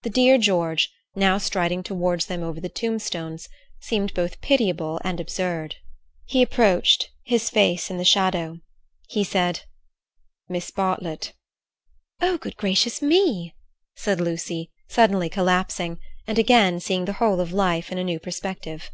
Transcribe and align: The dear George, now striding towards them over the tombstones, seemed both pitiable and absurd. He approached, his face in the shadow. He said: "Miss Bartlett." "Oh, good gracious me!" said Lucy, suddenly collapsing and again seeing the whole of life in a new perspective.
The 0.00 0.08
dear 0.08 0.38
George, 0.38 0.90
now 1.14 1.36
striding 1.36 1.82
towards 1.82 2.24
them 2.24 2.42
over 2.42 2.58
the 2.58 2.70
tombstones, 2.70 3.50
seemed 3.80 4.14
both 4.14 4.40
pitiable 4.40 4.98
and 5.04 5.20
absurd. 5.20 5.76
He 6.24 6.40
approached, 6.40 7.10
his 7.22 7.50
face 7.50 7.90
in 7.90 7.98
the 7.98 8.02
shadow. 8.06 8.60
He 9.10 9.22
said: 9.24 9.64
"Miss 10.48 10.70
Bartlett." 10.70 11.34
"Oh, 12.22 12.38
good 12.38 12.56
gracious 12.56 13.02
me!" 13.02 13.54
said 13.94 14.22
Lucy, 14.22 14.72
suddenly 14.88 15.28
collapsing 15.28 15.98
and 16.26 16.38
again 16.38 16.80
seeing 16.80 17.04
the 17.04 17.12
whole 17.20 17.38
of 17.38 17.52
life 17.52 17.92
in 17.92 17.98
a 17.98 18.04
new 18.04 18.18
perspective. 18.18 18.90